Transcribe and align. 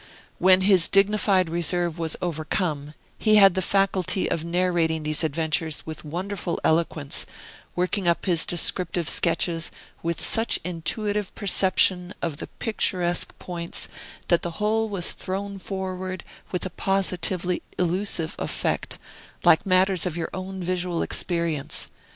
When 0.39 0.61
his 0.61 0.87
dignified 0.87 1.47
reserve 1.47 1.99
was 1.99 2.17
overcome, 2.23 2.95
he 3.19 3.35
had 3.35 3.53
the 3.53 3.61
faculty 3.61 4.27
of 4.31 4.43
narrating 4.43 5.03
these 5.03 5.23
adventures 5.23 5.85
with 5.85 6.03
wonderful 6.03 6.59
eloquence, 6.63 7.27
working 7.75 8.07
up 8.07 8.25
his 8.25 8.43
descriptive 8.43 9.07
sketches 9.07 9.69
with 10.01 10.19
such 10.19 10.57
intuitive 10.63 11.35
perception 11.35 12.15
of 12.19 12.37
the 12.37 12.47
picturesque 12.47 13.37
points 13.37 13.89
that 14.27 14.41
the 14.41 14.57
whole 14.57 14.89
was 14.89 15.11
thrown 15.11 15.59
forward 15.59 16.23
with 16.51 16.65
a 16.65 16.71
positively 16.71 17.61
illusive 17.77 18.35
effect, 18.39 18.97
like 19.43 19.67
matters 19.67 20.07
of 20.07 20.17
your 20.17 20.31
own 20.33 20.63
visual 20.63 21.03
experience. 21.03 21.89